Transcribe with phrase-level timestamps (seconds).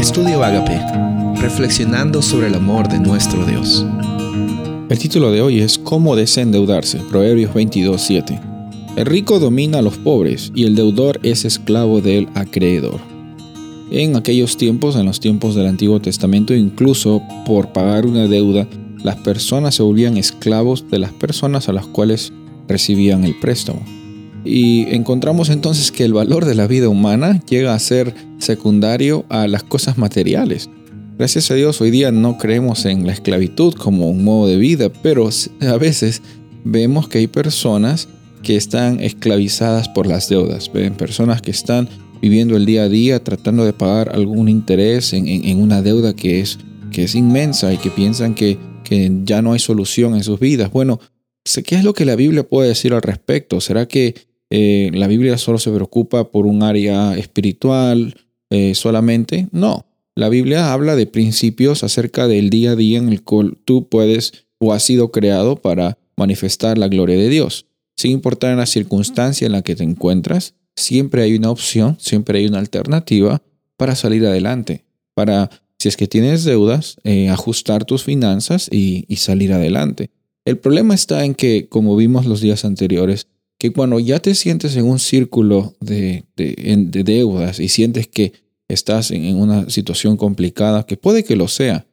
[0.00, 0.80] Estudio Agape,
[1.42, 3.84] reflexionando sobre el amor de nuestro Dios.
[4.88, 8.40] El título de hoy es Cómo desendeudarse, Proverbios 22:7.
[8.96, 12.98] El rico domina a los pobres y el deudor es esclavo del acreedor.
[13.90, 18.66] En aquellos tiempos, en los tiempos del Antiguo Testamento, incluso por pagar una deuda,
[19.04, 22.32] las personas se volvían esclavos de las personas a las cuales
[22.68, 23.99] recibían el préstamo.
[24.44, 29.46] Y encontramos entonces que el valor de la vida humana llega a ser secundario a
[29.48, 30.70] las cosas materiales.
[31.18, 34.90] Gracias a Dios hoy día no creemos en la esclavitud como un modo de vida,
[35.02, 35.28] pero
[35.60, 36.22] a veces
[36.64, 38.08] vemos que hay personas
[38.42, 41.90] que están esclavizadas por las deudas, ven personas que están
[42.22, 46.58] viviendo el día a día tratando de pagar algún interés en, una deuda que es,
[46.90, 50.70] que es inmensa y que piensan que, que ya no hay solución en sus vidas.
[50.70, 51.00] Bueno,
[51.44, 53.60] ¿qué es lo que la Biblia puede decir al respecto?
[53.60, 58.16] ¿Será que eh, la Biblia solo se preocupa por un área espiritual
[58.50, 59.48] eh, solamente.
[59.52, 59.86] No,
[60.16, 64.46] la Biblia habla de principios acerca del día a día en el cual tú puedes
[64.58, 67.66] o has sido creado para manifestar la gloria de Dios.
[67.96, 72.46] Sin importar la circunstancia en la que te encuentras, siempre hay una opción, siempre hay
[72.46, 73.40] una alternativa
[73.76, 79.52] para salir adelante, para, si es que tienes deudas, eh, ajustar tus finanzas y salir
[79.52, 80.10] adelante.
[80.44, 83.28] El problema está en que, como vimos los días anteriores,
[83.60, 88.32] que cuando ya te sientes en un círculo de, deudas y sientes que
[88.68, 91.86] estás en, una situación complicada, que puede que lo sea,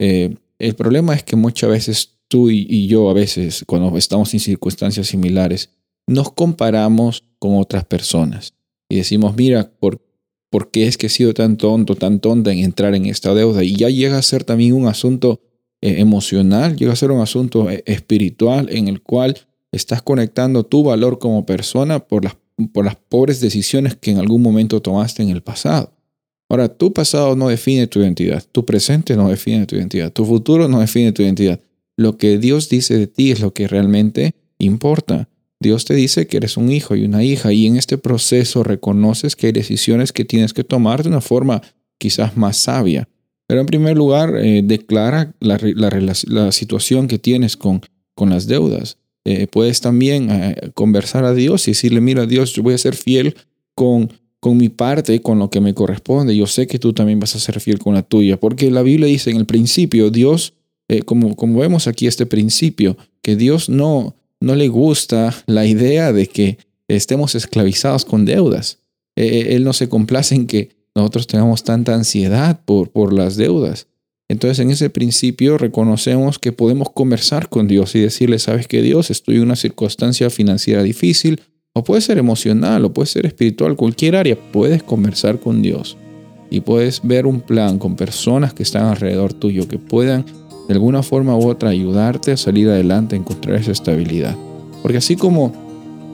[0.00, 4.40] eh, el problema es que muchas veces tú y, yo a veces, cuando estamos en
[4.40, 5.70] circunstancias similares,
[6.08, 8.54] nos comparamos con otras personas
[8.88, 10.04] y decimos, mira, ¿por,
[10.50, 13.62] ¿por qué es que he sido tan tonto, tan tonta en entrar en esta deuda?
[13.62, 15.40] Y ya llega a ser también un asunto
[15.80, 19.36] eh, emocional, llega a ser un asunto eh, espiritual en el cual
[19.72, 22.36] Estás conectando tu valor como persona por las,
[22.72, 25.92] por las pobres decisiones que en algún momento tomaste en el pasado.
[26.48, 30.68] Ahora, tu pasado no define tu identidad, tu presente no define tu identidad, tu futuro
[30.68, 31.58] no define tu identidad.
[31.96, 35.30] Lo que Dios dice de ti es lo que realmente importa.
[35.60, 39.36] Dios te dice que eres un hijo y una hija y en este proceso reconoces
[39.36, 41.62] que hay decisiones que tienes que tomar de una forma
[41.96, 43.08] quizás más sabia.
[43.46, 45.58] Pero en primer lugar, eh, declara la,
[46.26, 47.80] la, situación que tienes con,
[48.14, 48.98] con las deudas.
[49.24, 52.96] Eh, puedes también eh, conversar a Dios y decirle, mira Dios, yo voy a ser
[52.96, 53.36] fiel
[53.74, 56.36] con, con mi parte, con lo que me corresponde.
[56.36, 59.06] Yo sé que tú también vas a ser fiel con la tuya, porque la Biblia
[59.06, 60.54] dice en el principio, Dios,
[60.88, 66.12] eh, como, como vemos aquí este principio, que Dios no, no le gusta la idea
[66.12, 66.58] de que
[66.88, 68.80] estemos esclavizados con deudas.
[69.14, 73.86] él no se complace en que nosotros tengamos tanta ansiedad por, por las deudas.
[74.32, 79.10] Entonces en ese principio reconocemos que podemos conversar con Dios y decirle, sabes que Dios,
[79.10, 81.42] estoy en una circunstancia financiera difícil,
[81.74, 85.98] o puede ser emocional, o puede ser espiritual, cualquier área, puedes conversar con Dios
[86.48, 90.24] y puedes ver un plan con personas que están alrededor tuyo que puedan
[90.66, 94.34] de alguna forma u otra ayudarte a salir adelante, a encontrar esa estabilidad.
[94.80, 95.52] Porque así como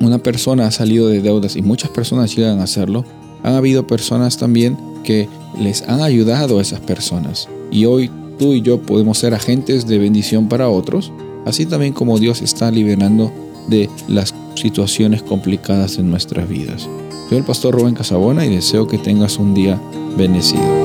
[0.00, 3.06] una persona ha salido de deudas y muchas personas llegan a hacerlo,
[3.42, 8.60] han habido personas también que les han ayudado a esas personas y hoy tú y
[8.60, 11.10] yo podemos ser agentes de bendición para otros,
[11.44, 13.32] así también como Dios está liberando
[13.68, 16.88] de las situaciones complicadas en nuestras vidas.
[17.28, 19.80] Soy el pastor Rubén Casabona y deseo que tengas un día
[20.16, 20.81] bendecido.